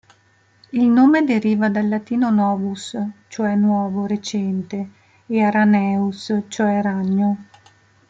Il 0.71 0.85
nome 0.85 1.23
deriva 1.23 1.69
dal 1.69 1.87
latino 1.87 2.31
novus, 2.31 2.97
cioè 3.27 3.53
"nuovo, 3.53 4.07
recente" 4.07 4.89
e 5.27 5.43
araneus, 5.43 6.39
cioè 6.47 6.81
"ragno". 6.81 7.37